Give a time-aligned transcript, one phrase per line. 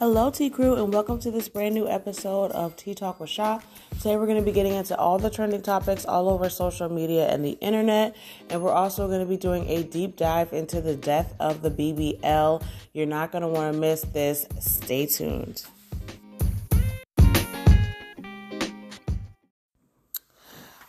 [0.00, 3.60] Hello, T Crew, and welcome to this brand new episode of Tea Talk with Sha.
[3.98, 7.28] Today, we're going to be getting into all the trending topics all over social media
[7.28, 8.16] and the internet,
[8.50, 11.70] and we're also going to be doing a deep dive into the death of the
[11.70, 12.60] BBL.
[12.92, 14.48] You're not going to want to miss this.
[14.58, 15.64] Stay tuned.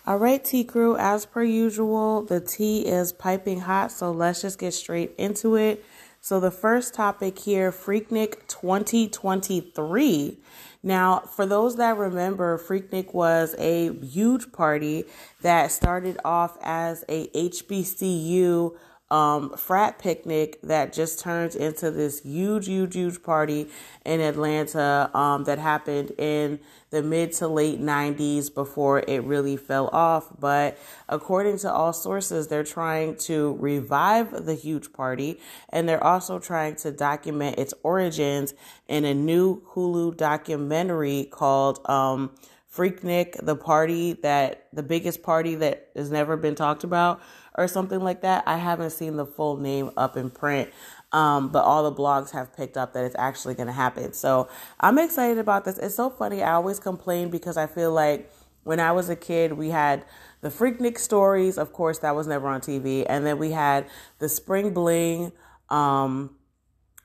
[0.07, 4.57] All right, T Crew, as per usual, the tea is piping hot, so let's just
[4.57, 5.85] get straight into it.
[6.25, 10.39] So the first topic here, Freaknik 2023.
[10.81, 15.03] Now, for those that remember, Freaknik was a huge party
[15.43, 18.75] that started off as a HBCU
[19.11, 23.67] um, frat picnic that just turned into this huge, huge, huge party
[24.03, 26.59] in Atlanta um, that happened in
[26.89, 30.29] the mid to late 90s before it really fell off.
[30.39, 36.39] But according to all sources, they're trying to revive the huge party and they're also
[36.39, 38.55] trying to document its origins
[38.87, 41.79] in a new Hulu documentary called.
[41.87, 42.31] Um,
[42.75, 47.21] Freaknik, the party that the biggest party that has never been talked about,
[47.57, 48.43] or something like that.
[48.45, 50.69] I haven't seen the full name up in print,
[51.11, 54.13] um, but all the blogs have picked up that it's actually going to happen.
[54.13, 55.77] So I'm excited about this.
[55.77, 56.43] It's so funny.
[56.43, 58.31] I always complain because I feel like
[58.63, 60.03] when I was a kid, we had
[60.41, 61.57] the Freaknik stories.
[61.57, 63.87] Of course, that was never on TV, and then we had
[64.19, 65.31] the Spring Bling.
[65.69, 66.35] Um,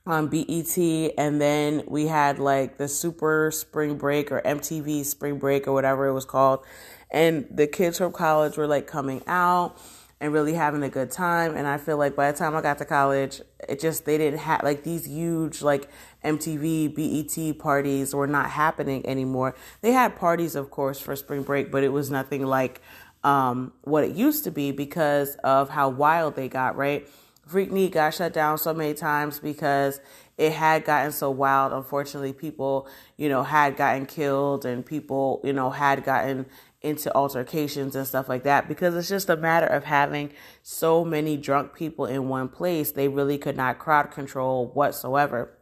[0.05, 0.77] on BET,
[1.17, 6.07] and then we had like the Super Spring Break or MTV Spring Break or whatever
[6.07, 6.65] it was called.
[7.11, 9.77] And the kids from college were like coming out
[10.19, 11.55] and really having a good time.
[11.55, 14.39] And I feel like by the time I got to college, it just, they didn't
[14.39, 15.89] have like these huge like
[16.23, 19.55] MTV, BET parties were not happening anymore.
[19.81, 22.81] They had parties, of course, for spring break, but it was nothing like
[23.23, 27.07] um, what it used to be because of how wild they got, right?
[27.51, 29.99] Freaknik got shut down so many times because
[30.37, 31.73] it had gotten so wild.
[31.73, 36.45] Unfortunately, people, you know, had gotten killed and people, you know, had gotten
[36.81, 40.31] into altercations and stuff like that because it's just a matter of having
[40.63, 42.91] so many drunk people in one place.
[42.91, 45.57] They really could not crowd control whatsoever.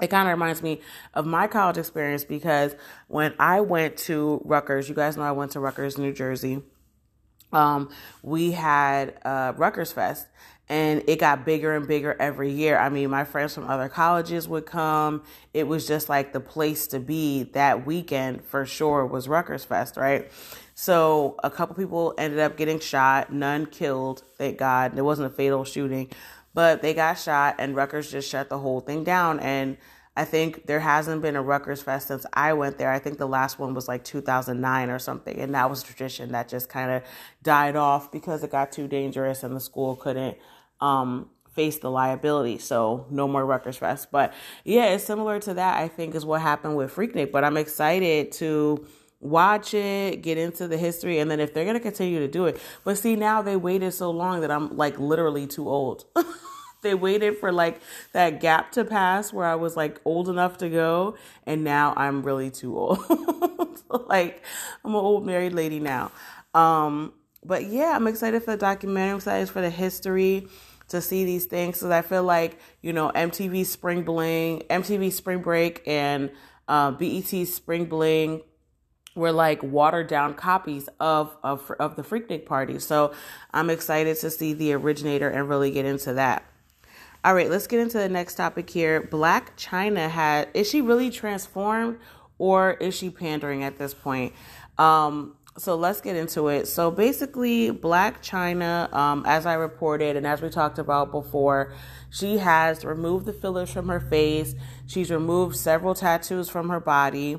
[0.00, 0.80] It kind of reminds me
[1.14, 2.74] of my college experience because
[3.08, 6.62] when I went to Rutgers, you guys know I went to Rutgers, New Jersey.
[7.52, 7.90] Um,
[8.22, 10.26] we had uh, Rutgers Fest,
[10.68, 12.76] and it got bigger and bigger every year.
[12.76, 15.22] I mean, my friends from other colleges would come.
[15.54, 19.96] It was just like the place to be that weekend for sure was Rutgers Fest,
[19.96, 20.30] right?
[20.74, 24.94] So a couple people ended up getting shot, none killed, thank God.
[24.94, 26.10] There wasn't a fatal shooting,
[26.52, 29.38] but they got shot and Rutgers just shut the whole thing down.
[29.38, 29.76] And
[30.16, 32.90] I think there hasn't been a Rutgers Fest since I went there.
[32.90, 35.38] I think the last one was like 2009 or something.
[35.38, 37.02] And that was a tradition that just kind of
[37.42, 40.36] died off because it got too dangerous and the school couldn't
[40.80, 42.58] um, face the liability.
[42.58, 44.08] So no more Rutgers Fest.
[44.10, 44.32] But
[44.64, 47.32] yeah, it's similar to that, I think, is what happened with Freaknik.
[47.32, 48.86] But I'm excited to
[49.20, 52.60] watch it, get into the history, and then if they're gonna continue to do it.
[52.84, 56.04] But see, now they waited so long that I'm like literally too old.
[56.82, 57.80] they waited for like
[58.12, 62.22] that gap to pass where I was like old enough to go, and now I'm
[62.22, 63.00] really too old.
[64.08, 64.42] like
[64.84, 66.12] I'm an old married lady now.
[66.54, 67.12] Um,
[67.46, 69.10] but yeah, I'm excited for the documentary.
[69.10, 70.48] I'm excited for the history
[70.88, 75.40] to see these things because I feel like you know MTV Spring Bling, MTV Spring
[75.40, 76.30] Break, and
[76.68, 78.42] uh, BET Spring Bling
[79.14, 82.78] were like watered down copies of of of the Freaknik party.
[82.78, 83.12] So
[83.52, 86.44] I'm excited to see the originator and really get into that.
[87.24, 89.02] All right, let's get into the next topic here.
[89.02, 91.98] Blac Chyna had is she really transformed
[92.38, 94.34] or is she pandering at this point?
[94.78, 96.68] Um, so let's get into it.
[96.68, 101.72] So basically, Blac Chyna, um, as I reported and as we talked about before,
[102.10, 104.54] she has removed the fillers from her face.
[104.86, 107.38] She's removed several tattoos from her body.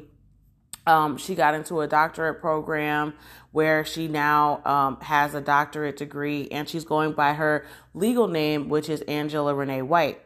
[0.86, 3.14] Um, she got into a doctorate program
[3.52, 8.70] where she now um, has a doctorate degree and she's going by her legal name,
[8.70, 10.22] which is Angela Renee White.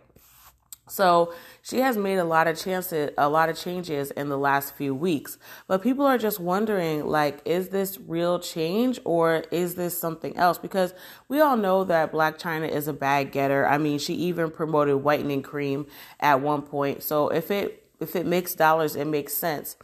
[0.92, 4.76] So she has made a lot of chances, a lot of changes in the last
[4.76, 5.38] few weeks.
[5.68, 10.58] But people are just wondering, like, is this real change or is this something else?
[10.58, 10.94] Because
[11.30, 13.66] we all know that Blac Chyna is a bag getter.
[13.66, 15.88] I mean, she even promoted whitening cream
[16.20, 17.04] at one point.
[17.04, 19.78] So if it if it makes dollars, it makes sense.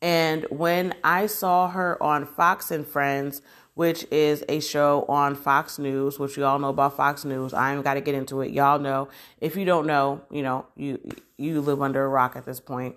[0.00, 3.42] And when I saw her on Fox and Friends
[3.74, 7.54] which is a show on Fox News, which you all know about Fox News.
[7.54, 8.52] I ain't got to get into it.
[8.52, 9.08] Y'all know.
[9.40, 11.00] If you don't know, you know, you
[11.38, 12.96] you live under a rock at this point.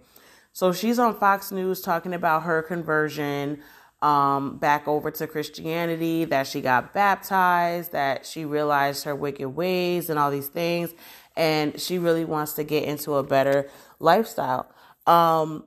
[0.52, 3.62] So she's on Fox News talking about her conversion
[4.02, 10.10] um, back over to Christianity, that she got baptized, that she realized her wicked ways
[10.10, 10.94] and all these things,
[11.36, 13.70] and she really wants to get into a better
[14.00, 14.70] lifestyle.
[15.08, 15.66] Um,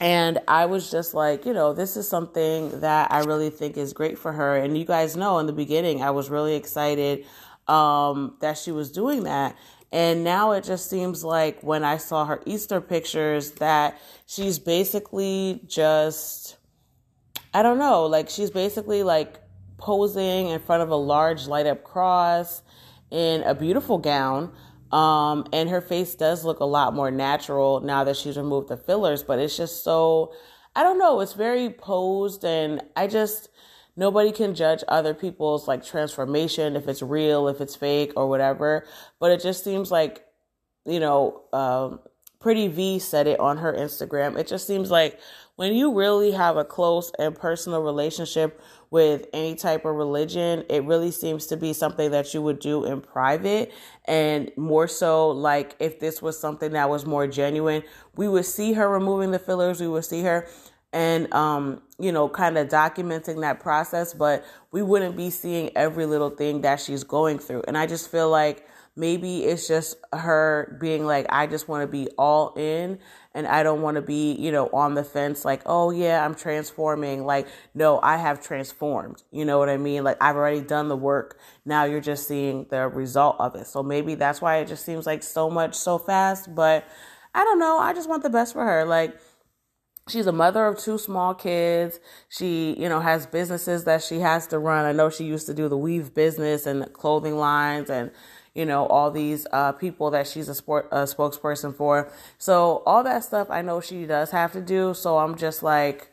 [0.00, 3.92] and I was just like, you know, this is something that I really think is
[3.92, 4.56] great for her.
[4.56, 7.26] And you guys know in the beginning, I was really excited
[7.68, 9.56] um, that she was doing that.
[9.92, 15.60] And now it just seems like when I saw her Easter pictures that she's basically
[15.66, 16.56] just,
[17.52, 19.38] I don't know, like she's basically like
[19.76, 22.62] posing in front of a large light up cross
[23.10, 24.52] in a beautiful gown.
[24.92, 28.76] Um, and her face does look a lot more natural now that she's removed the
[28.76, 30.32] fillers, but it's just so,
[30.74, 33.50] I don't know, it's very posed and I just,
[33.96, 38.84] nobody can judge other people's like transformation, if it's real, if it's fake or whatever.
[39.20, 40.24] But it just seems like,
[40.84, 42.00] you know, um,
[42.40, 44.38] Pretty Vee said it on her Instagram.
[44.38, 45.20] It just seems like
[45.60, 50.82] when you really have a close and personal relationship with any type of religion, it
[50.84, 53.70] really seems to be something that you would do in private.
[54.06, 57.82] And more so, like if this was something that was more genuine,
[58.16, 60.48] we would see her removing the fillers, we would see her
[60.94, 64.42] and um, you know, kind of documenting that process, but
[64.72, 67.64] we wouldn't be seeing every little thing that she's going through.
[67.68, 68.66] And I just feel like
[68.96, 72.98] maybe it's just her being like, I just want to be all in
[73.32, 76.34] and I don't want to be, you know, on the fence like, oh yeah, I'm
[76.34, 77.24] transforming.
[77.24, 79.22] Like, no, I have transformed.
[79.30, 80.02] You know what I mean?
[80.02, 81.38] Like I've already done the work.
[81.64, 83.66] Now you're just seeing the result of it.
[83.66, 86.84] So maybe that's why it just seems like so much so fast, but
[87.34, 87.78] I don't know.
[87.78, 88.84] I just want the best for her.
[88.84, 89.16] Like
[90.08, 92.00] she's a mother of two small kids.
[92.28, 94.84] She, you know, has businesses that she has to run.
[94.84, 98.10] I know she used to do the weave business and clothing lines and
[98.54, 102.10] you know, all these uh, people that she's a sport a spokesperson for.
[102.38, 104.94] So all that stuff I know she does have to do.
[104.94, 106.10] So I'm just like,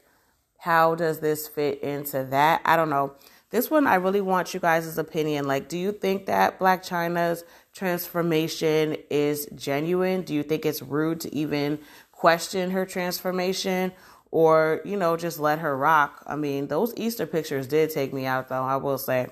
[0.60, 2.62] how does this fit into that?
[2.66, 3.14] I don't know.
[3.50, 5.48] This one I really want you guys' opinion.
[5.48, 10.24] Like, do you think that Blac Chyna's transformation is genuine?
[10.24, 11.80] Do you think it's rude to even
[12.12, 13.94] question her transformation?
[14.30, 16.22] Or, you know, just let her rock.
[16.28, 19.28] I mean, those Easter pictures did take me out, though, I will say.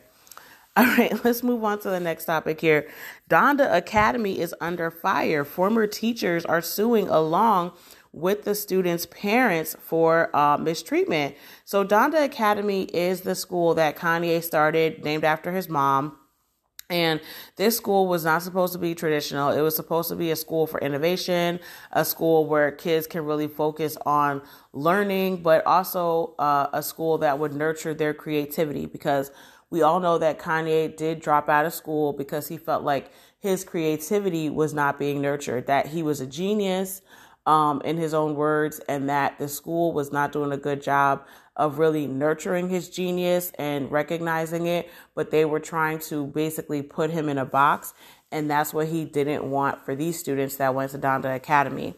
[0.77, 2.89] All right, let's move on to the next topic here.
[3.30, 5.45] Donda Academy is under fire.
[5.45, 7.72] Former teachers are suing along
[8.12, 11.36] with the students' parents for uh, mistreatment.
[11.63, 16.18] So, Donda Academy is the school that Kanye started, named after his mom.
[16.89, 17.19] And
[17.56, 19.51] this school was not supposed to be traditional.
[19.51, 21.60] It was supposed to be a school for innovation,
[21.92, 27.39] a school where kids can really focus on learning, but also uh, a school that
[27.39, 29.31] would nurture their creativity because
[29.75, 33.66] we all know that Kanye did drop out of school because he felt like his
[33.66, 37.01] creativity was not being nurtured, that he was a genius
[37.45, 41.25] um, in his own words, and that the school was not doing a good job
[41.57, 47.10] of really nurturing his genius and recognizing it, but they were trying to basically put
[47.10, 47.94] him in a box.
[48.31, 51.95] And that's what he didn't want for these students that went to Donda Academy.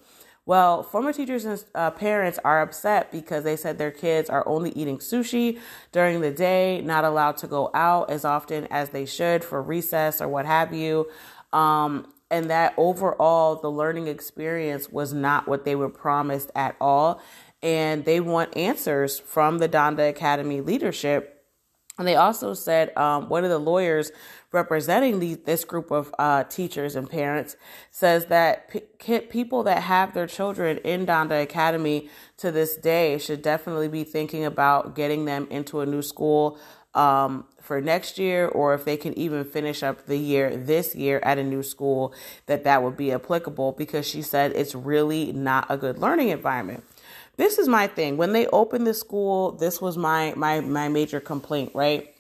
[0.47, 4.69] Well, former teachers and uh, parents are upset because they said their kids are only
[4.71, 5.59] eating sushi
[5.91, 10.21] during the day, not allowed to go out as often as they should for recess
[10.21, 11.09] or what have you.
[11.51, 17.21] Um, and that overall, the learning experience was not what they were promised at all.
[17.61, 21.43] And they want answers from the Donda Academy leadership.
[21.99, 24.11] And they also said um, one of the lawyers
[24.51, 27.55] representing this group of uh, teachers and parents
[27.91, 33.41] says that p- people that have their children in Donda Academy to this day should
[33.41, 36.57] definitely be thinking about getting them into a new school
[36.93, 41.19] um, for next year, or if they can even finish up the year this year
[41.21, 42.13] at a new school,
[42.47, 46.83] that that would be applicable because she said it's really not a good learning environment.
[47.35, 48.17] This is my thing.
[48.17, 52.16] When they opened the school, this was my my my major complaint, right?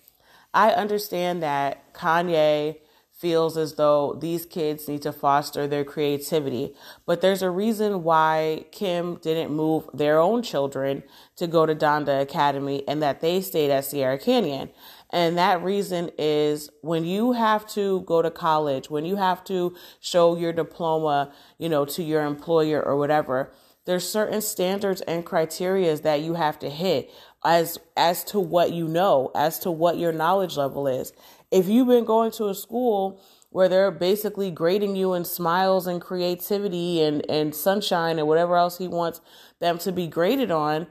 [0.57, 2.77] I understand that Kanye
[3.11, 6.73] feels as though these kids need to foster their creativity,
[7.05, 11.03] but there's a reason why Kim didn't move their own children
[11.35, 14.71] to go to Donda Academy and that they stayed at Sierra Canyon.
[15.11, 19.75] And that reason is when you have to go to college, when you have to
[19.99, 23.53] show your diploma, you know, to your employer or whatever,
[23.87, 27.09] there's certain standards and criterias that you have to hit
[27.43, 31.13] as as to what you know, as to what your knowledge level is.
[31.51, 36.01] If you've been going to a school where they're basically grading you in smiles and
[36.01, 39.21] creativity and, and sunshine and whatever else he wants
[39.59, 40.87] them to be graded on,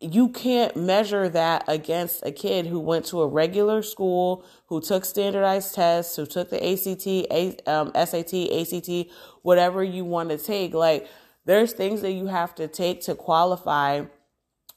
[0.00, 5.04] you can't measure that against a kid who went to a regular school, who took
[5.04, 9.10] standardized tests, who took the ACT, a, um, SAT, ACT,
[9.42, 10.72] whatever you want to take.
[10.72, 11.08] Like,
[11.44, 14.04] there's things that you have to take to qualify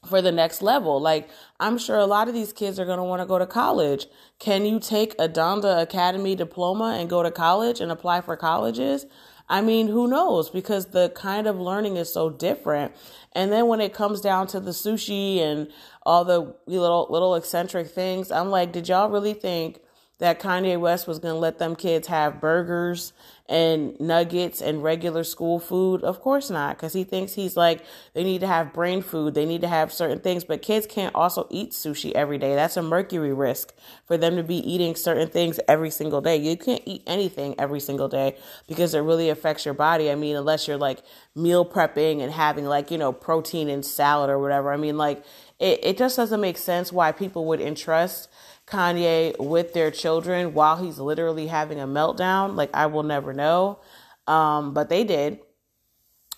[0.04, 1.00] for the next level.
[1.00, 1.28] Like,
[1.60, 4.06] I'm sure a lot of these kids are going to want to go to college.
[4.38, 9.06] Can you take a Donda Academy diploma and go to college and apply for colleges?
[9.48, 10.50] I mean, who knows?
[10.50, 12.94] Because the kind of learning is so different.
[13.32, 15.68] And then when it comes down to the sushi and
[16.04, 19.80] all the little little eccentric things, I'm like, did y'all really think
[20.22, 23.12] that Kanye West was going to let them kids have burgers
[23.48, 26.04] and nuggets and regular school food?
[26.04, 29.44] Of course not, because he thinks he's like, they need to have brain food, they
[29.44, 32.54] need to have certain things, but kids can't also eat sushi every day.
[32.54, 33.74] That's a mercury risk
[34.06, 36.36] for them to be eating certain things every single day.
[36.36, 38.36] You can't eat anything every single day
[38.68, 40.08] because it really affects your body.
[40.08, 41.02] I mean, unless you're like
[41.34, 44.72] meal prepping and having like, you know, protein and salad or whatever.
[44.72, 45.24] I mean, like,
[45.58, 48.28] it, it just doesn't make sense why people would entrust
[48.72, 52.56] Kanye with their children while he's literally having a meltdown.
[52.56, 53.78] Like, I will never know.
[54.26, 55.40] Um, but they did.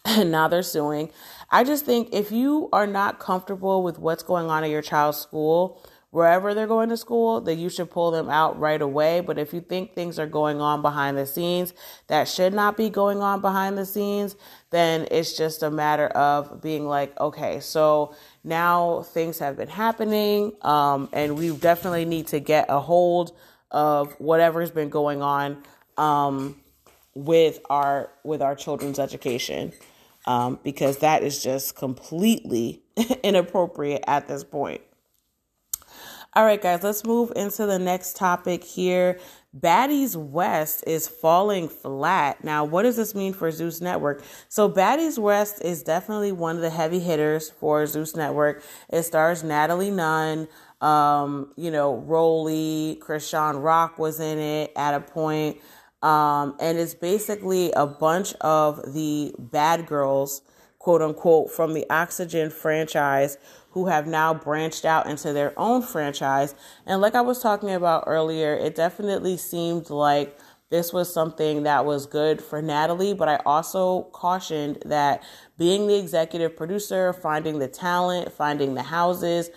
[0.06, 1.10] And now they're suing.
[1.50, 5.16] I just think if you are not comfortable with what's going on at your child's
[5.16, 5.80] school,
[6.14, 9.20] wherever they're going to school, that you should pull them out right away.
[9.20, 11.74] But if you think things are going on behind the scenes
[12.06, 14.36] that should not be going on behind the scenes,
[14.70, 20.52] then it's just a matter of being like, okay, so now things have been happening,
[20.62, 23.32] um, and we definitely need to get a hold
[23.70, 25.62] of whatever's been going on
[25.96, 26.60] um,
[27.14, 29.72] with our with our children's education.
[30.26, 32.82] Um, because that is just completely
[33.22, 34.80] inappropriate at this point.
[36.36, 39.20] All right, guys, let's move into the next topic here.
[39.56, 42.42] Baddies West is falling flat.
[42.42, 44.24] Now, what does this mean for Zeus Network?
[44.48, 48.64] So, Baddies West is definitely one of the heavy hitters for Zeus Network.
[48.88, 50.48] It stars Natalie Nunn,
[50.80, 55.58] um, you know, Roly, Chrisean Rock was in it at a point.
[56.02, 60.42] Um, and it's basically a bunch of the bad girls,
[60.84, 63.38] quote unquote, from the Oxygen franchise
[63.70, 66.54] who have now branched out into their own franchise.
[66.84, 70.38] And like I was talking about earlier, it definitely seemed like
[70.68, 75.22] this was something that was good for Natalie, but I also cautioned that
[75.56, 79.48] being the executive producer, finding the talent, finding the houses,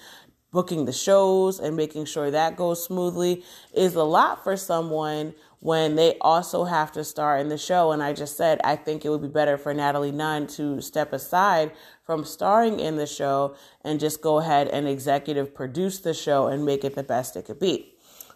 [0.54, 3.44] booking the shows, and making sure that goes smoothly
[3.74, 5.34] is a lot for someone
[5.68, 7.92] when they also have to star in the show.
[7.92, 11.12] And I just said, I think it would be better for Natalie Nunn to step
[11.12, 11.74] aside
[12.06, 16.64] from starring in the show and just go ahead and executive produce the show and
[16.64, 17.94] make it the best it could be.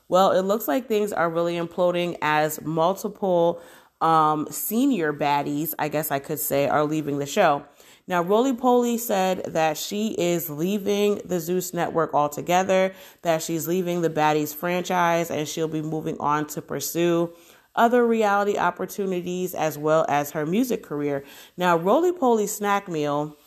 [0.10, 3.62] Well, it looks like things are really imploding as multiple
[4.02, 7.64] um, senior baddies, I guess I could say, are leaving the show.
[8.12, 14.02] Now, Roly Poly said that she is leaving the Zeus network altogether, that she's leaving
[14.02, 17.32] the Baddies franchise, and she'll be moving on to pursue
[17.74, 21.24] other reality opportunities as well as her music career.
[21.56, 23.38] Now, Roly Poly Snack Meal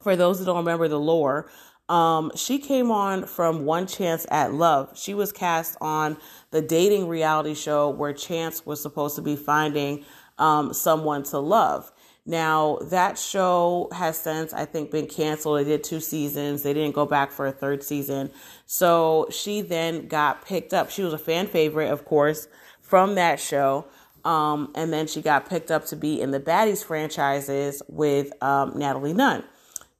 [0.00, 1.48] for those that don't remember the lore,
[1.88, 4.98] um, she came on from One Chance at Love.
[4.98, 6.16] She was cast on
[6.50, 10.04] the dating reality show where Chance was supposed to be finding
[10.38, 11.92] um, someone to love.
[12.24, 15.58] Now, that show has since, I think, been canceled.
[15.58, 16.62] They did two seasons.
[16.62, 18.30] They didn't go back for a third season.
[18.64, 20.88] So she then got picked up.
[20.88, 22.46] She was a fan favorite, of course,
[22.80, 23.86] from that show.
[24.24, 28.78] Um, and then she got picked up to be in the Baddies franchises with um,
[28.78, 29.42] Natalie Nunn.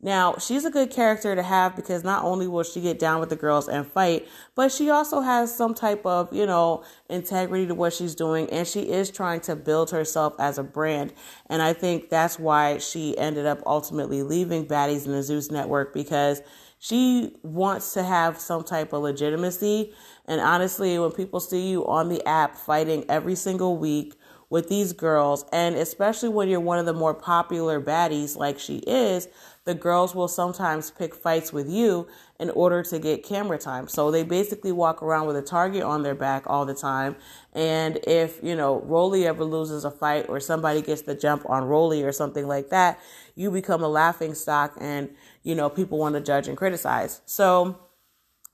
[0.05, 3.29] Now, she's a good character to have because not only will she get down with
[3.29, 7.75] the girls and fight, but she also has some type of, you know, integrity to
[7.77, 11.13] what she's doing and she is trying to build herself as a brand.
[11.47, 15.95] And I think that's why she ended up ultimately leaving Baddies in the Zeus network
[15.95, 16.43] because
[16.81, 19.95] she wants to have some type of legitimacy.
[20.27, 24.15] And honestly, when people see you on the app fighting every single week,
[24.53, 28.77] with these girls, and especially when you're one of the more popular baddies like she
[28.81, 29.27] is,
[29.65, 32.09] the girls will sometimes pick fights with you
[32.41, 33.87] in order to get camera time.
[33.87, 37.15] So they basically walk around with a target on their back all the time.
[37.53, 41.65] And if, you know, Roly ever loses a fight or somebody gets the jump on
[41.65, 42.99] Roly or something like that,
[43.37, 45.11] you become a laughing stock and,
[45.45, 47.21] you know, people want to judge and criticize.
[47.25, 47.79] So,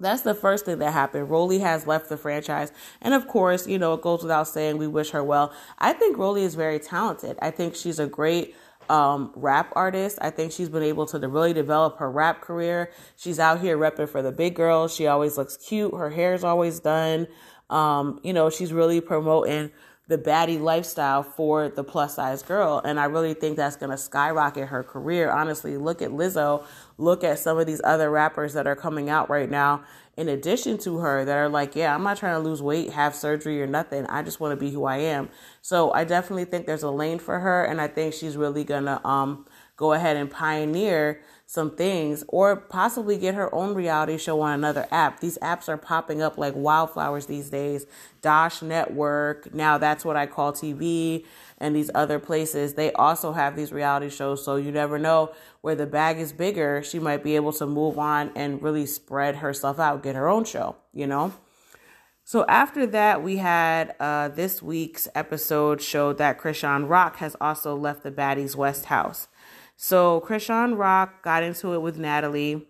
[0.01, 1.29] that's the first thing that happened.
[1.29, 2.71] Roly has left the franchise.
[3.03, 5.53] And of course, you know, it goes without saying we wish her well.
[5.79, 7.37] I think Roly is very talented.
[7.43, 8.55] I think she's a great
[8.91, 10.19] um, rap artist.
[10.21, 12.91] I think she's been able to really develop her rap career.
[13.17, 14.95] She's out here repping for the big girls.
[14.95, 15.95] She always looks cute.
[15.95, 17.27] Her hair is always done.
[17.71, 19.71] Um, you know, she's really promoting
[20.09, 22.81] the baddie lifestyle for the plus size girl.
[22.83, 25.31] And I really think that's going to skyrocket her career.
[25.31, 26.65] Honestly, look at Lizzo.
[26.97, 29.85] Look at some of these other rappers that are coming out right now
[30.19, 33.15] in addition to her that are like, yeah, I'm not trying to lose weight, have
[33.15, 34.05] surgery, or nothing.
[34.07, 35.29] I just want to be who I am.
[35.63, 39.01] So I definitely think there's a lane for her, and I think she's really gonna
[39.05, 39.47] um,
[39.79, 44.87] go ahead and pioneer some things or possibly get her own reality show on another
[44.91, 45.21] app.
[45.21, 47.87] These apps are popping up like wildflowers these days.
[48.21, 51.25] Dosh Network, now that's what I call TV,
[51.57, 54.45] and these other places, they also have these reality shows.
[54.45, 55.33] So you never know
[55.63, 56.83] where the bag is bigger.
[56.83, 60.45] She might be able to move on and really spread herself out, get her own
[60.45, 61.33] show, you know?
[62.25, 67.75] So after that, we had uh, this week's episode showed that Chrisean Rock has also
[67.75, 69.29] left the Baddies West house.
[69.81, 72.67] So Chrisean Rock got into it with Natalie.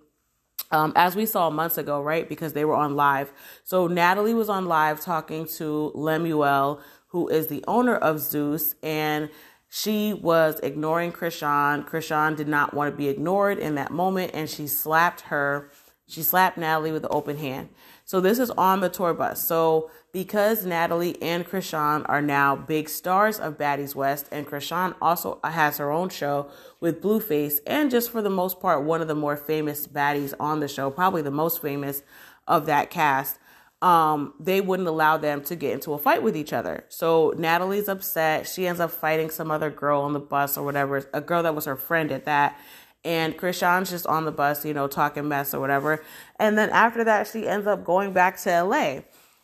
[0.70, 2.28] Um, as we saw months ago, right?
[2.28, 3.32] Because they were on live.
[3.64, 9.30] So Natalie was on live talking to Lemuel, who is the owner of Zeus, and
[9.70, 11.88] she was ignoring Chrisean.
[11.88, 15.70] Chrisean did not want to be ignored in that moment, and she slapped her.
[16.06, 17.70] She slapped Natalie with an open hand.
[18.04, 19.42] So this is on the tour bus.
[19.42, 25.38] So because Natalie and Chrisean are now big stars of Baddies West, and Chrisean also
[25.44, 26.50] has her own show
[26.80, 30.60] with Blueface, and just for the most part, one of the more famous baddies on
[30.60, 32.02] the show, probably the most famous
[32.46, 33.38] of that cast.
[33.80, 36.84] Um, they wouldn't allow them to get into a fight with each other.
[36.88, 38.48] So Natalie's upset.
[38.48, 41.54] She ends up fighting some other girl on the bus or whatever, a girl that
[41.54, 42.58] was her friend at that
[43.04, 46.02] and Chrisean's just on the bus, you know, talking mess or whatever.
[46.38, 49.00] And then after that, she ends up going back to LA.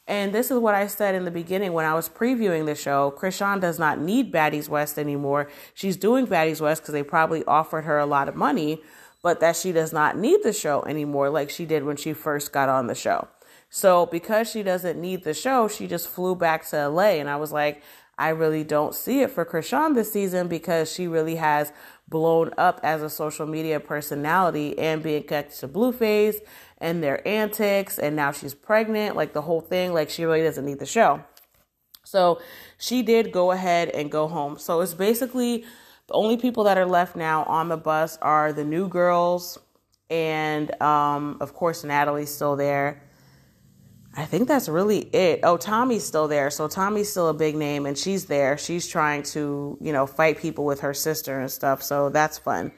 [0.07, 3.15] And this is what I said in the beginning when I was previewing the show.
[3.17, 5.49] Chrisean does not need Baddies West anymore.
[5.73, 8.83] She's doing Baddies West because they probably offered her a lot of money,
[9.23, 12.53] but that she does not need the show anymore like she did when she first
[12.53, 13.29] got on the show.
[13.71, 17.17] So because she doesn't need the show, she just flew back to LA.
[17.19, 17.83] And I was like,
[18.19, 21.73] I really don't see it for Chrisean this season because she really has
[22.09, 26.37] blown up as a social media personality and being connected to Blueface
[26.79, 27.99] and their antics.
[27.99, 29.93] And now she's pregnant, like the whole thing.
[29.93, 31.25] Like she really doesn't need the show.
[32.05, 32.41] So
[32.79, 34.59] she did go ahead and go home.
[34.59, 35.65] So it's basically
[36.07, 39.59] the only people that are left now on the bus are the new girls.
[40.11, 43.03] And um, of course, Natalie's still there.
[44.17, 45.41] I think that's really it.
[45.43, 46.49] Oh, Tommy's still there.
[46.49, 48.57] So Tommy's still a big name and she's there.
[48.57, 51.83] She's trying to, you know, fight people with her sister and stuff.
[51.83, 52.71] So that's fun.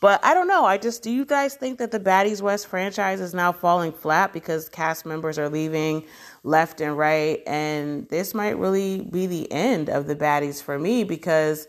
[0.00, 0.66] But I don't know.
[0.66, 4.34] I just, do you guys think that the Baddies West franchise is now falling flat
[4.34, 6.04] because cast members are leaving
[6.42, 7.40] left and right?
[7.46, 11.68] And this might really be the end of the Baddies for me because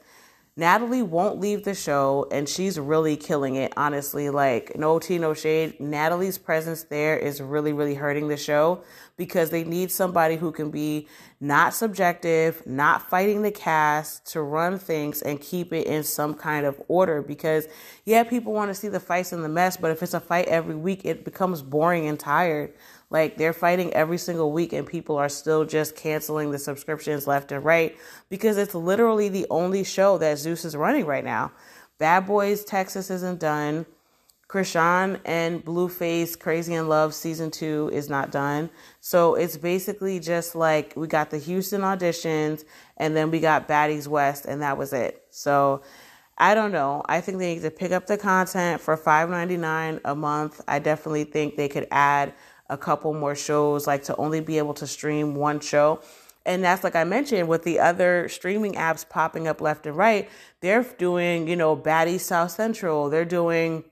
[0.55, 4.29] Natalie won't leave the show and she's really killing it, honestly.
[4.29, 5.79] Like, no tea, no shade.
[5.79, 8.83] Natalie's presence there is really, really hurting the show
[9.17, 11.07] because they need somebody who can be
[11.39, 16.67] not subjective, not fighting the cast to run things and keep it in some kind
[16.67, 17.23] of order.
[17.23, 17.67] Because,
[18.05, 20.47] yeah, people want to see the fights and the mess, but if it's a fight
[20.47, 22.73] every week, it becomes boring and tired.
[23.13, 27.51] Like they're fighting every single week and people are still just canceling the subscriptions left
[27.51, 27.95] and right
[28.27, 31.51] because it's literally the only show that Zeus is running right now.
[31.99, 33.85] Bad Boys Texas isn't done.
[34.49, 38.71] Chrisean and Blueface Crazy in Love season two is not done.
[38.99, 42.65] So it's basically just like we got the Houston auditions
[42.97, 45.23] and then we got Baddies West and that was it.
[45.29, 45.83] So
[46.39, 47.03] I don't know.
[47.05, 50.61] I think they need to pick up the content for $5.99 a month.
[50.67, 52.33] I definitely think they could add
[52.73, 56.01] a couple more shows, like to only be able to stream one show.
[56.45, 60.29] And that's like I mentioned with the other streaming apps popping up left and right,
[60.59, 63.85] they're doing, you know, Batty South Central, they're doing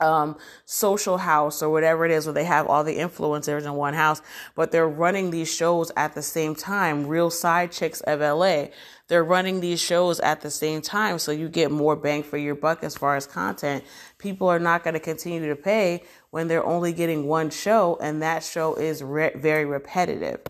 [0.00, 3.94] um, social house or whatever it is where they have all the influencers in one
[3.94, 4.22] house,
[4.54, 7.06] but they're running these shows at the same time.
[7.06, 8.66] Real side chicks of LA.
[9.08, 11.18] They're running these shows at the same time.
[11.18, 13.84] So you get more bang for your buck as far as content.
[14.18, 18.22] People are not going to continue to pay when they're only getting one show and
[18.22, 20.40] that show is re- very repetitive.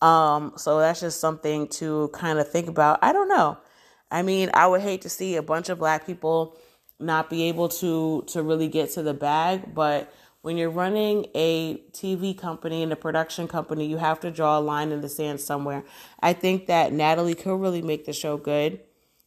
[0.00, 3.00] Um, so that's just something to kind of think about.
[3.02, 3.58] I don't know.
[4.10, 6.56] I mean, I would hate to see a bunch of black people
[7.00, 11.78] not be able to to really get to the bag, but when you're running a
[11.92, 15.40] TV company and a production company, you have to draw a line in the sand
[15.40, 15.84] somewhere.
[16.20, 18.80] I think that Natalie could really make the show good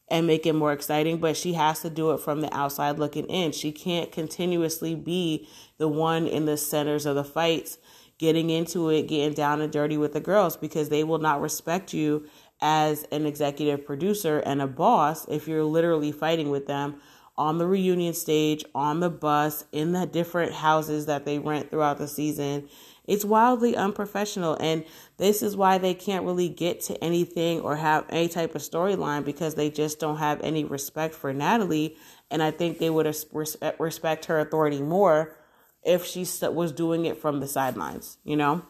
[0.10, 3.26] and make it more exciting, but she has to do it from the outside looking
[3.26, 3.52] in.
[3.52, 5.48] She can't continuously be
[5.80, 7.80] the one in the centers of the fights,
[8.20, 11.96] getting into it, getting down and dirty with the girls because they will not respect
[11.96, 12.28] you
[12.62, 17.02] as an executive producer and a boss if you're literally fighting with them
[17.38, 21.98] on the reunion stage, on the bus, in the different houses that they rent throughout
[21.98, 22.68] the season.
[23.06, 24.58] It's wildly unprofessional.
[24.60, 24.84] And
[25.18, 29.24] this is why they can't really get to anything or have any type of storyline
[29.24, 31.96] because they just don't have any respect for Natalie.
[32.30, 33.06] And I think they would
[33.80, 35.36] respect her authority more
[35.84, 38.64] if she was doing it from the sidelines, you know?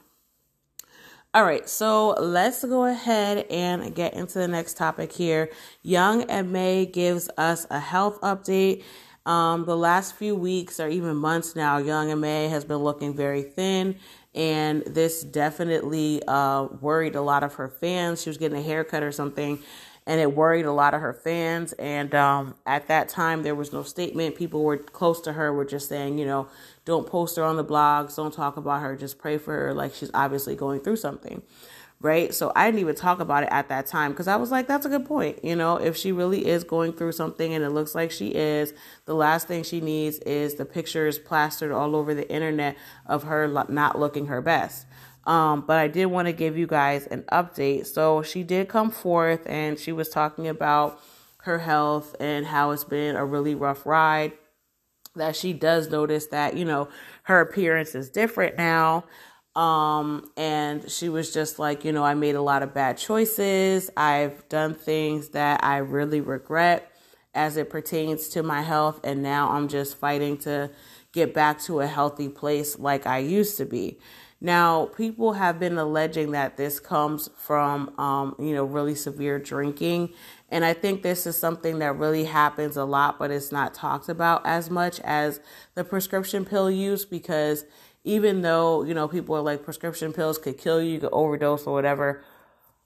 [1.38, 5.52] All right, so let's go ahead and get into the next topic here.
[5.84, 8.82] Young M.A gives us a health update.
[9.24, 13.44] Um, the last few weeks or even months now, Young M.A has been looking very
[13.44, 13.98] thin,
[14.34, 18.24] and this definitely uh, worried a lot of her fans.
[18.24, 19.60] She was getting a haircut or something,
[20.08, 21.72] and it worried a lot of her fans.
[21.74, 24.38] And um, at that time, there was no statement.
[24.38, 26.48] People were close to her were just saying, you know,
[26.88, 29.94] don't post her on the blogs, don't talk about her, just pray for her, like
[29.94, 31.44] she's obviously going through something
[32.00, 32.34] right?
[32.34, 34.86] So I didn't even talk about it at that time because I was like, that's
[34.86, 35.44] a good point.
[35.44, 38.74] You know, if she really is going through something and it looks like she is,
[39.06, 43.48] the last thing she needs is the pictures plastered all over the internet of her
[43.48, 44.86] not looking her best.
[45.26, 47.88] Um, but I did want to give you guys an update.
[47.88, 51.02] So she did come forth and she was talking about
[51.40, 54.34] her health and how it's been a really rough ride.
[55.18, 56.90] That she does notice that, you know,
[57.24, 59.06] her appearance is different now.
[59.56, 63.90] Um, and she was just like, you know, I made a lot of bad choices.
[63.98, 66.92] I've done things that I really regret
[67.34, 69.00] as it pertains to my health.
[69.04, 70.70] And now I'm just fighting to
[71.12, 74.00] get back to a healthy place like I used to be.
[74.40, 80.14] Now, people have been alleging that this comes from, um, you know, really severe drinking.
[80.50, 84.08] And I think this is something that really happens a lot, but it's not talked
[84.08, 85.42] about as much as
[85.76, 87.66] the prescription pill use because
[88.06, 91.68] even though, you know, people are like prescription pills could kill you, you could overdose
[91.68, 92.24] or whatever,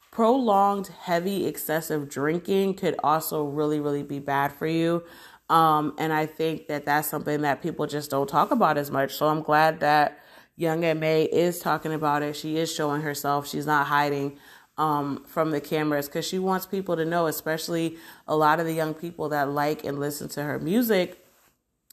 [0.09, 5.03] prolonged heavy excessive drinking could also really really be bad for you.
[5.49, 9.15] Um, and I think that that's something that people just don't talk about as much.
[9.15, 10.19] So I'm glad that
[10.55, 12.35] Young M.A is talking about it.
[12.35, 13.47] She is showing herself.
[13.47, 14.37] She's not hiding
[14.81, 18.73] um, from the cameras because she wants people to know, especially a lot of the
[18.73, 21.23] young people that like and listen to her music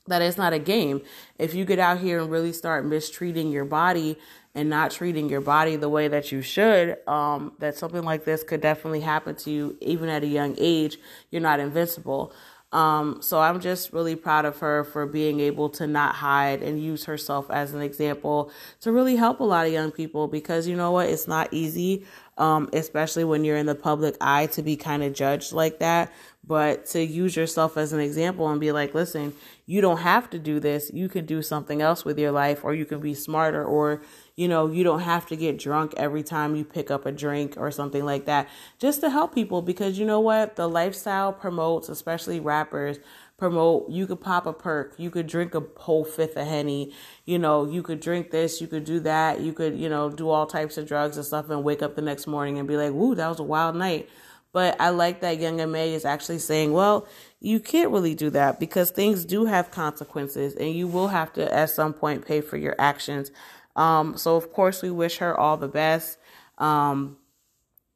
[0.06, 1.02] that it's not a game.
[1.38, 4.16] If you get out here and really start mistreating your body
[4.54, 8.42] and not treating your body the way that you should, um, that something like this
[8.42, 10.96] could definitely happen to you even at a young age.
[11.30, 12.32] You're not invincible.
[12.70, 16.82] Um, so I'm just really proud of her for being able to not hide and
[16.82, 20.76] use herself as an example to really help a lot of young people because you
[20.76, 21.08] know what?
[21.08, 22.04] It's not easy,
[22.38, 26.12] um, especially when you're in the public eye to be kind of judged like that.
[26.46, 29.34] But to use yourself as an example and be like, listen,
[29.66, 30.90] you don't have to do this.
[30.94, 34.00] You can do something else with your life, or you can be smarter, or,
[34.34, 37.54] you know, you don't have to get drunk every time you pick up a drink
[37.58, 38.48] or something like that.
[38.78, 40.56] Just to help people because you know what?
[40.56, 42.98] The lifestyle promotes, especially rappers,
[43.38, 46.92] promote you could pop a perk you could drink a whole fifth of henny
[47.24, 50.28] you know you could drink this you could do that you could you know do
[50.28, 52.92] all types of drugs and stuff and wake up the next morning and be like
[52.92, 54.08] woo that was a wild night.
[54.50, 57.06] But i like that young M.A is actually saying well
[57.38, 61.54] you can't really do that because things do have consequences and you will have to
[61.54, 63.30] at some point pay for your actions.
[63.76, 66.18] Um, so of course we wish her all the best
[66.56, 67.18] um,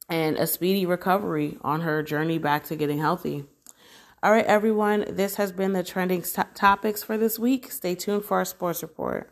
[0.07, 3.45] and a speedy recovery on her journey back to getting healthy
[4.23, 6.23] all right, everyone, this has been the trending
[6.55, 7.69] topics for this week.
[7.69, 9.29] Stay tuned for our sports report.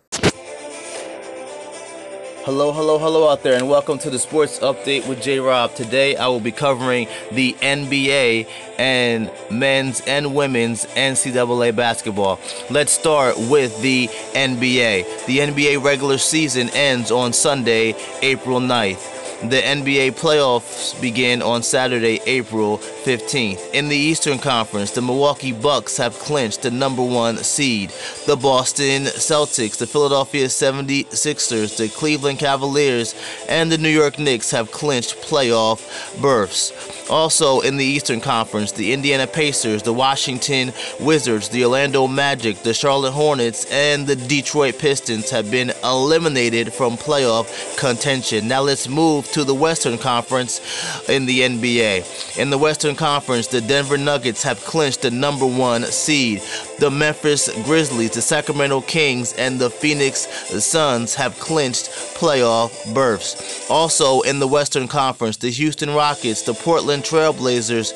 [2.44, 5.74] Hello, hello, hello out there, and welcome to the Sports Update with J Rob.
[5.76, 12.42] Today I will be covering the NBA and men's and women's NCAA basketball.
[12.70, 15.26] Let's start with the NBA.
[15.26, 19.21] The NBA regular season ends on Sunday, April 9th.
[19.42, 23.72] The NBA playoffs begin on Saturday, April 15th.
[23.74, 27.92] In the Eastern Conference, the Milwaukee Bucks have clinched the number one seed.
[28.28, 33.16] The Boston Celtics, the Philadelphia 76ers, the Cleveland Cavaliers,
[33.50, 37.10] and the New York Knicks have clinched playoff berths.
[37.10, 42.76] Also in the Eastern Conference, the Indiana Pacers, the Washington Wizards, the Orlando Magic, the
[42.76, 48.48] Charlotte Hornets, and the Detroit Pistons have been eliminated from playoff contention.
[48.48, 50.62] Now let's move to the Western Conference
[51.10, 52.38] in the NBA.
[52.38, 56.42] In the Western Conference, the Denver Nuggets have clinched the number one seed.
[56.80, 60.28] The Memphis Grizzlies, the Sacramento Kings, and the Phoenix
[60.64, 63.70] Suns have clinched playoff berths.
[63.70, 67.94] Also in the Western Conference, the Houston Rockets, the Portland Trailblazers,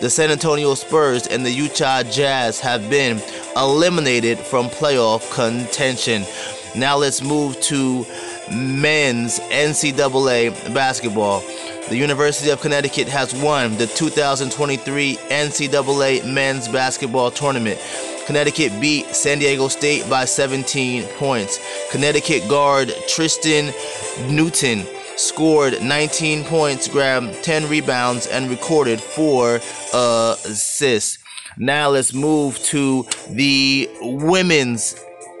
[0.00, 3.20] the San Antonio Spurs, and the Utah Jazz have been
[3.56, 6.24] eliminated from playoff contention.
[6.74, 8.04] Now let's move to
[8.52, 11.42] men's NCAA basketball.
[11.88, 17.78] The University of Connecticut has won the 2023 NCAA men's basketball tournament.
[18.26, 21.60] Connecticut beat San Diego State by 17 points.
[21.92, 23.72] Connecticut guard Tristen
[24.28, 24.84] Newton
[25.16, 29.60] scored 19 points, grabbed 10 rebounds, and recorded 4
[29.94, 31.18] assists.
[31.56, 34.96] Now let's move to the women's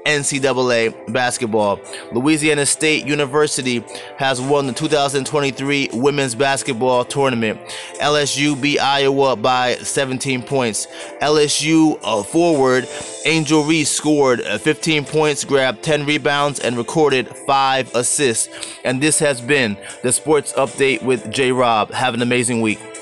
[0.06, 1.80] NCAA basketball.
[2.12, 3.84] Louisiana State University
[4.18, 7.60] has won the 2023 women's basketball tournament.
[8.00, 10.86] LSU beat Iowa by 17 points.
[11.20, 12.88] LSU uh, forward
[13.26, 18.48] Angel Reese scored uh, 15 points, grabbed 10 rebounds, and recorded 5 assists.
[18.84, 21.90] And this has been the sports update with J Rob.
[21.90, 22.95] Have an amazing week.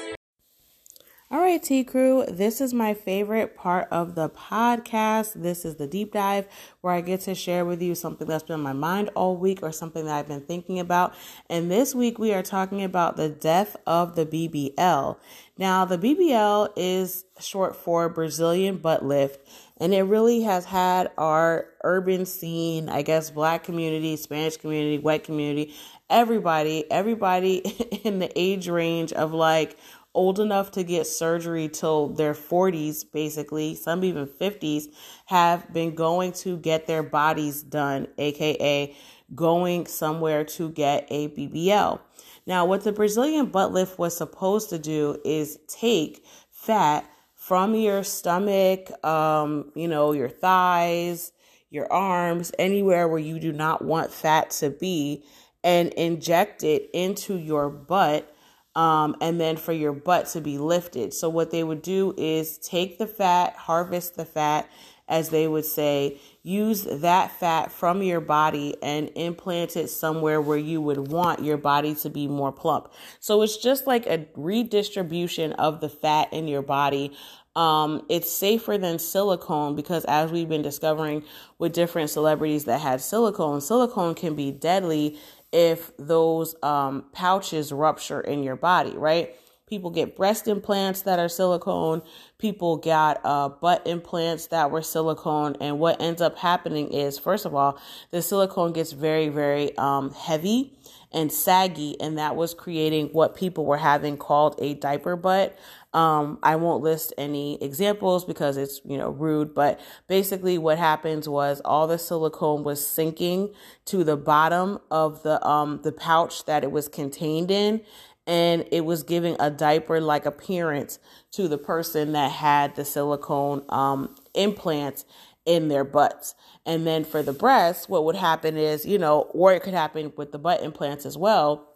[1.34, 5.32] All right, T Crew, this is my favorite part of the podcast.
[5.34, 6.46] This is the deep dive
[6.80, 9.58] where I get to share with you something that's been on my mind all week
[9.60, 11.12] or something that I've been thinking about.
[11.50, 15.16] And this week we are talking about the death of the BBL.
[15.58, 19.44] Now, the BBL is short for Brazilian butt lift,
[19.78, 25.24] and it really has had our urban scene, I guess, black community, Spanish community, white
[25.24, 25.74] community,
[26.08, 27.56] everybody, everybody
[28.04, 29.76] in the age range of like,
[30.14, 34.86] old enough to get surgery till their 40s, basically, some even 50s,
[35.26, 38.94] have been going to get their bodies done, aka
[39.34, 41.98] going somewhere to get a BBL.
[42.46, 48.02] Now, what the Brazilian butt lift was supposed to do is take fat from your
[48.04, 51.32] stomach, um, you know, your thighs,
[51.70, 55.24] your arms, anywhere where you do not want fat to be,
[55.62, 58.33] and inject it into your butt
[58.76, 61.14] um, and then for your butt to be lifted.
[61.14, 64.68] So, what they would do is take the fat, harvest the fat,
[65.06, 70.58] as they would say, use that fat from your body and implant it somewhere where
[70.58, 72.92] you would want your body to be more plump.
[73.20, 77.16] So, it's just like a redistribution of the fat in your body.
[77.56, 81.22] Um, it's safer than silicone because, as we've been discovering
[81.58, 85.20] with different celebrities that had silicone, silicone can be deadly
[85.54, 89.34] if those um, pouches rupture in your body, right?
[89.66, 92.02] People get breast implants that are silicone.
[92.38, 95.56] People got uh, butt implants that were silicone.
[95.60, 97.78] And what ends up happening is, first of all,
[98.10, 100.76] the silicone gets very, very um, heavy
[101.14, 105.56] and saggy, and that was creating what people were having called a diaper butt.
[105.94, 111.28] Um, I won't list any examples because it's you know rude, but basically what happens
[111.28, 113.54] was all the silicone was sinking
[113.86, 117.80] to the bottom of the um the pouch that it was contained in,
[118.26, 120.98] and it was giving a diaper like appearance
[121.30, 125.04] to the person that had the silicone um implants
[125.46, 126.34] in their butts.
[126.66, 130.12] And then for the breasts, what would happen is, you know, or it could happen
[130.16, 131.68] with the butt implants as well.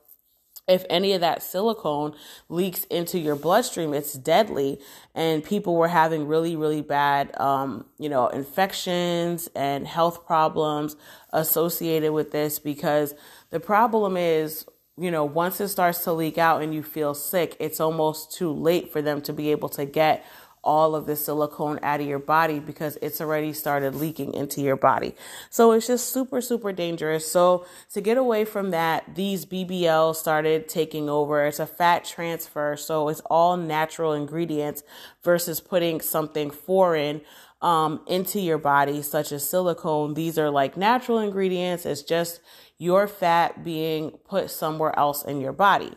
[0.66, 2.14] If any of that silicone
[2.50, 4.78] leaks into your bloodstream, it's deadly.
[5.14, 10.96] And people were having really, really bad, um, you know, infections and health problems
[11.32, 13.14] associated with this because
[13.50, 14.66] the problem is,
[14.98, 18.52] you know, once it starts to leak out and you feel sick, it's almost too
[18.52, 20.24] late for them to be able to get
[20.62, 24.76] all of the silicone out of your body because it's already started leaking into your
[24.76, 25.14] body.
[25.50, 27.30] So it's just super, super dangerous.
[27.30, 31.44] So to get away from that, these BBL started taking over.
[31.46, 32.76] It's a fat transfer.
[32.76, 34.82] So it's all natural ingredients
[35.22, 37.20] versus putting something foreign
[37.60, 40.14] um, into your body, such as silicone.
[40.14, 41.86] These are like natural ingredients.
[41.86, 42.40] It's just
[42.78, 45.92] your fat being put somewhere else in your body.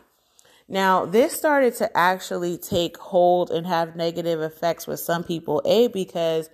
[0.72, 5.60] Now, this started to actually take hold and have negative effects with some people.
[5.66, 6.48] A, because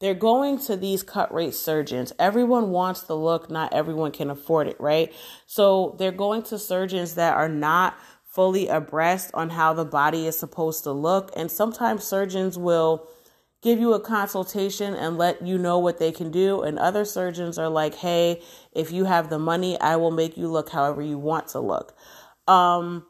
[0.00, 2.12] they're going to these cut rate surgeons.
[2.18, 5.12] Everyone wants the look, not everyone can afford it, right?
[5.46, 10.36] So they're going to surgeons that are not fully abreast on how the body is
[10.36, 11.30] supposed to look.
[11.36, 13.06] And sometimes surgeons will
[13.62, 16.62] give you a consultation and let you know what they can do.
[16.62, 20.48] And other surgeons are like, hey, if you have the money, I will make you
[20.48, 21.94] look however you want to look.
[22.48, 23.06] Um,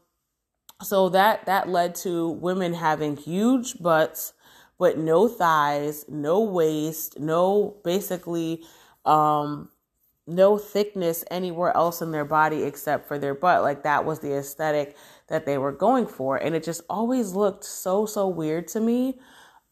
[0.83, 4.33] so that that led to women having huge butts
[4.79, 8.62] but no thighs no waist no basically
[9.05, 9.69] um
[10.31, 13.62] no thickness anywhere else in their body except for their butt.
[13.62, 14.97] Like that was the aesthetic
[15.29, 16.37] that they were going for.
[16.37, 19.19] And it just always looked so so weird to me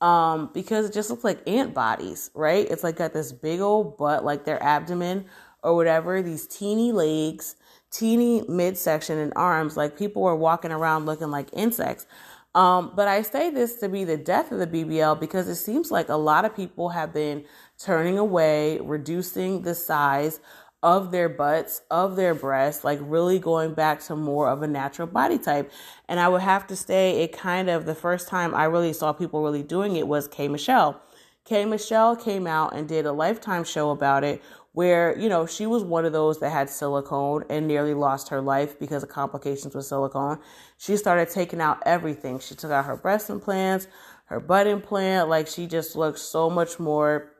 [0.00, 2.66] um because it just looks like ant bodies right?
[2.70, 5.26] It's like got this big old butt like their abdomen
[5.62, 7.56] or whatever these teeny legs
[7.90, 12.06] teeny midsection and arms, like people were walking around looking like insects.
[12.54, 15.90] Um, but I say this to be the death of the BBL because it seems
[15.90, 17.44] like a lot of people have been
[17.78, 20.40] turning away, reducing the size
[20.82, 25.08] of their butts, of their breasts, like really going back to more of a natural
[25.08, 25.70] body type.
[26.08, 29.12] And I would have to say, it kind of the first time I really saw
[29.12, 31.00] people really doing it was K Michelle.
[31.48, 35.64] K Michelle came out and did a lifetime show about it where, you know, she
[35.64, 39.74] was one of those that had silicone and nearly lost her life because of complications
[39.74, 40.38] with silicone.
[40.76, 42.38] She started taking out everything.
[42.38, 43.88] She took out her breast implants,
[44.26, 45.30] her butt implant.
[45.30, 47.30] Like she just looked so much more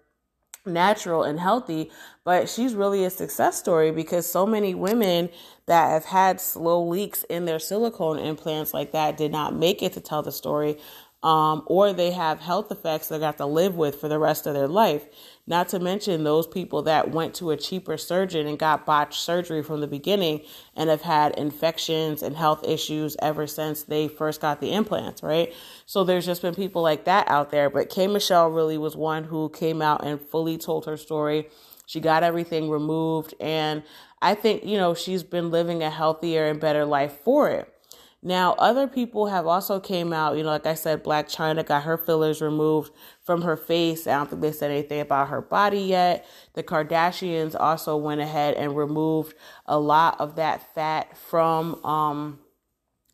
[0.65, 1.91] natural and healthy,
[2.25, 5.29] but she's really a success story because so many women
[5.67, 9.93] that have had slow leaks in their silicone implants like that did not make it
[9.93, 10.79] to tell the story.
[11.21, 14.47] Um, or they have health effects they have got to live with for the rest
[14.47, 15.05] of their life.
[15.49, 19.63] Not to mention those people that went to a cheaper surgeon and got botched surgery
[19.63, 20.43] from the beginning
[20.77, 25.53] and have had infections and health issues ever since they first got the implants, right?
[25.87, 27.69] So there's just been people like that out there.
[27.69, 31.49] But K Michelle really was one who came out and fully told her story.
[31.87, 33.35] She got everything removed.
[33.41, 33.83] And
[34.21, 37.75] I think, you know, she's been living a healthier and better life for it.
[38.21, 41.85] Now, other people have also came out, you know, like I said, Blac Chyna got
[41.85, 44.09] her fillers removed from her face.
[44.09, 46.27] I don't think they said anything about her body yet.
[46.55, 49.35] The Kardashians also went ahead and removed
[49.67, 52.41] a lot of that fat from um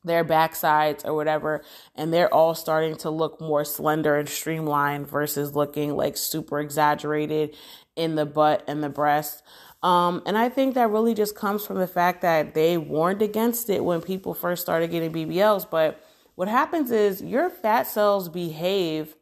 [0.04, 1.62] their backsides or whatever,
[1.94, 7.56] and they're all starting to look more slender and streamlined versus looking like super exaggerated
[7.96, 9.42] in the butt and the breast.
[9.84, 13.68] Um, and I think that really just comes from the fact that they warned against
[13.68, 15.68] it when people first started getting BBLs.
[15.70, 16.02] But
[16.36, 19.14] what happens is your fat cells behave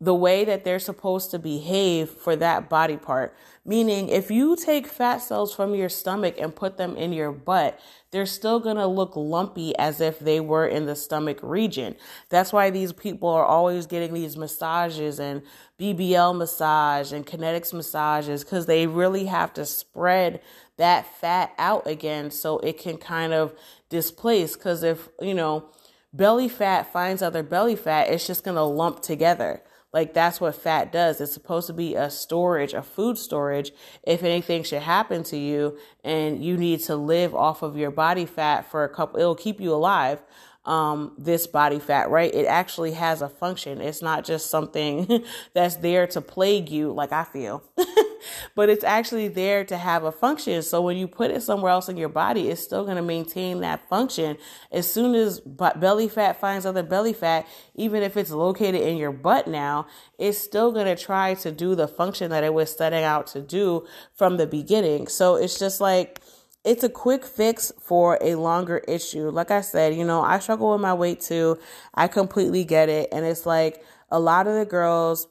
[0.00, 3.34] the way that they're supposed to behave for that body part.
[3.64, 7.80] Meaning, if you take fat cells from your stomach and put them in your butt,
[8.12, 11.96] they're still gonna look lumpy as if they were in the stomach region.
[12.28, 15.42] That's why these people are always getting these massages and
[15.80, 20.40] BBL massage and kinetics massages because they really have to spread
[20.76, 23.52] that fat out again so it can kind of
[23.88, 24.54] displace.
[24.54, 25.66] Because if, you know,
[26.12, 29.60] belly fat finds other belly fat, it's just gonna lump together.
[29.92, 31.20] Like that's what fat does.
[31.20, 33.72] It's supposed to be a storage, a food storage.
[34.02, 38.26] If anything should happen to you and you need to live off of your body
[38.26, 40.22] fat for a couple, it'll keep you alive
[40.68, 42.32] um, this body fat, right?
[42.32, 43.80] It actually has a function.
[43.80, 47.64] It's not just something that's there to plague you, like I feel,
[48.54, 50.60] but it's actually there to have a function.
[50.60, 53.60] So when you put it somewhere else in your body, it's still going to maintain
[53.60, 54.36] that function.
[54.70, 59.12] As soon as belly fat finds other belly fat, even if it's located in your
[59.12, 59.86] butt now,
[60.18, 63.40] it's still going to try to do the function that it was setting out to
[63.40, 65.08] do from the beginning.
[65.08, 66.20] So it's just like,
[66.68, 69.30] it's a quick fix for a longer issue.
[69.30, 71.58] Like I said, you know, I struggle with my weight too.
[71.94, 73.08] I completely get it.
[73.10, 75.26] And it's like a lot of the girls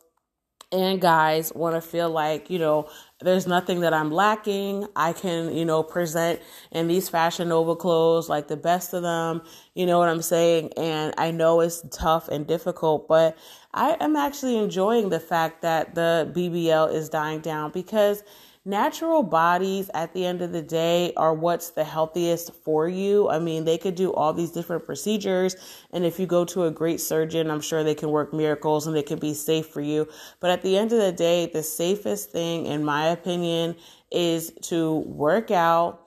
[0.72, 2.90] and guys want to feel like, you know,
[3.22, 4.88] there's nothing that I'm lacking.
[4.96, 9.44] I can, you know, present in these Fashion Nova clothes like the best of them.
[9.76, 10.74] You know what I'm saying?
[10.76, 13.38] And I know it's tough and difficult, but
[13.76, 18.24] I am actually enjoying the fact that the BBL is dying down because
[18.68, 23.30] natural bodies at the end of the day are what's the healthiest for you.
[23.30, 25.56] I mean, they could do all these different procedures.
[25.94, 28.96] And if you go to a great surgeon, I'm sure they can work miracles and
[28.96, 30.10] they can be safe for you.
[30.42, 33.78] But at the end of the day, the safest thing, in my opinion,
[34.12, 36.02] is to work out,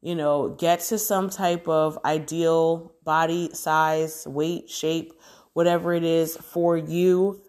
[0.00, 5.12] you know, get to some type of ideal body size, weight, shape,
[5.52, 7.42] whatever it is for you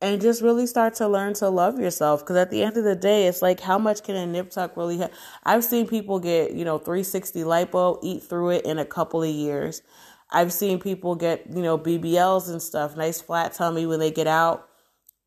[0.00, 2.20] and just really start to learn to love yourself.
[2.20, 4.76] Because at the end of the day it's like how much can a nip tuck
[4.76, 5.12] really have
[5.44, 9.30] i've seen people get you know 360 lipo eat through it in a couple of
[9.30, 9.82] years.
[10.30, 14.26] I've seen people get you know bbls and stuff nice flat tummy when they get
[14.26, 14.68] out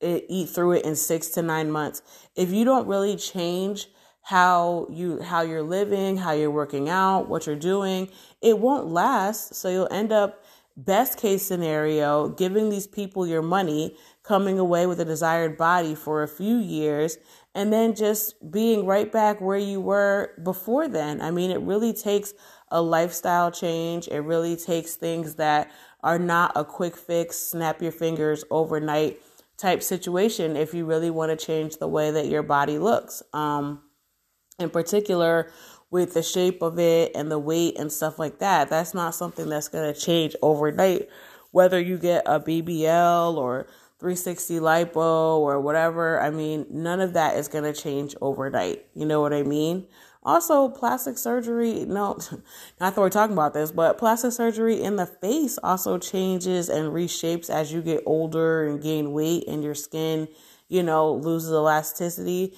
[0.02, 2.02] eat through it in six to nine months.
[2.36, 3.88] If you don't really change
[4.22, 8.10] how you how you're living how you're working out what you're doing
[8.42, 9.56] it won't last.
[9.56, 10.44] So you'll end up
[10.78, 13.98] best case scenario giving these people your money
[14.30, 17.18] coming away with a desired body for a few years
[17.56, 21.20] and then just being right back where you were before then.
[21.20, 22.36] I mean, it really takes
[22.70, 24.08] a lifestyle change.
[24.08, 25.72] It really takes things that
[26.04, 29.20] are not a quick fix, snap your fingers overnight
[29.58, 33.24] type situation if you really want to change the way that your body looks.
[33.34, 33.82] Um,
[34.60, 35.52] in particular,
[35.90, 39.50] with the shape of it and the weight and stuff like that, that's not something
[39.50, 41.10] that's going to change overnight.
[41.50, 43.66] Whether you get a BBL or
[44.00, 46.22] 360 lipo or whatever.
[46.22, 48.86] I mean, none of that is going to change overnight.
[48.96, 49.88] You know what I mean?
[50.24, 52.18] Also, plastic surgery, no,
[52.80, 56.94] not that we're talking about this, but plastic surgery in the face also changes and
[56.94, 60.28] reshapes as you get older and gain weight and your skin,
[60.68, 62.56] you know, loses elasticity.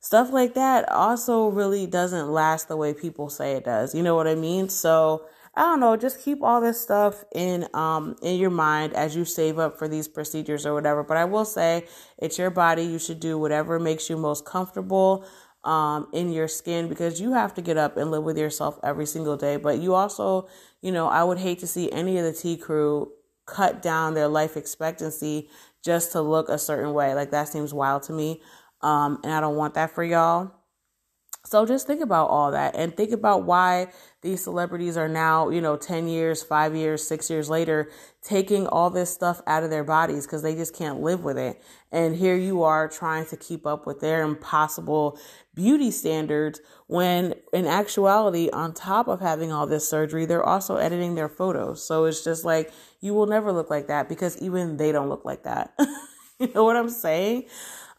[0.00, 3.94] Stuff like that also really doesn't last the way people say it does.
[3.94, 4.68] You know what I mean?
[4.68, 5.24] So,
[5.56, 9.24] I don't know, just keep all this stuff in um in your mind as you
[9.24, 11.02] save up for these procedures or whatever.
[11.04, 11.86] But I will say
[12.18, 12.82] it's your body.
[12.82, 15.24] You should do whatever makes you most comfortable
[15.62, 19.06] um in your skin because you have to get up and live with yourself every
[19.06, 19.56] single day.
[19.56, 20.48] But you also,
[20.82, 23.12] you know, I would hate to see any of the T crew
[23.46, 25.48] cut down their life expectancy
[25.84, 27.14] just to look a certain way.
[27.14, 28.42] Like that seems wild to me.
[28.80, 30.52] Um, and I don't want that for y'all.
[31.46, 33.88] So just think about all that and think about why
[34.24, 37.90] these celebrities are now, you know, 10 years, five years, six years later,
[38.22, 41.62] taking all this stuff out of their bodies because they just can't live with it.
[41.92, 45.18] And here you are trying to keep up with their impossible
[45.54, 51.14] beauty standards when in actuality, on top of having all this surgery, they're also editing
[51.14, 51.86] their photos.
[51.86, 55.26] So it's just like, you will never look like that because even they don't look
[55.26, 55.74] like that.
[56.38, 57.44] you know what I'm saying?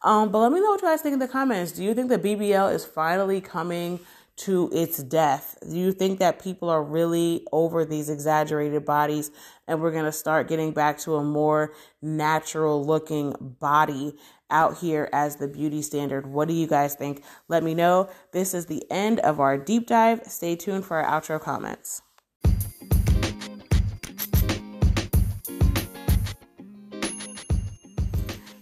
[0.02, 1.72] Um, but let me know what you guys think in the comments.
[1.72, 4.00] Do you think the BBL is finally coming
[4.38, 5.58] to its death?
[5.68, 9.32] Do you think that people are really over these exaggerated bodies
[9.68, 14.16] and we're going to start getting back to a more natural looking body
[14.50, 16.28] out here as the beauty standard?
[16.28, 17.24] What do you guys think?
[17.48, 18.10] Let me know.
[18.32, 20.24] This is the end of our deep dive.
[20.28, 22.02] Stay tuned for our outro comments.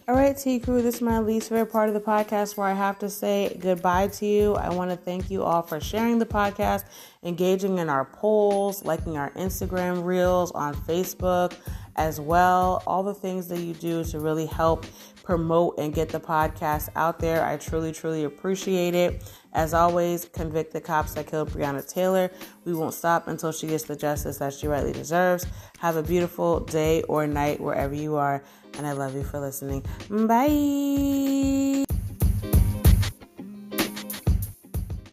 [0.06, 2.74] All right, T Crew, this is my least favorite part of the podcast where I
[2.74, 4.56] have to say goodbye to you.
[4.56, 6.84] I want to thank you all for sharing the podcast,
[7.24, 11.56] engaging in our polls, liking our Instagram reels on Facebook
[11.96, 12.84] as well.
[12.86, 14.86] All the things that you do to really help
[15.24, 17.46] promote and get the podcast out there.
[17.46, 19.24] I truly, truly appreciate it.
[19.54, 22.32] As always, convict the cops that killed Breonna Taylor.
[22.66, 25.46] We won't stop until she gets the justice that she rightly deserves.
[25.80, 28.44] Have a beautiful day or night wherever you are
[28.78, 29.86] and I love you for listening.
[30.10, 31.86] Bye.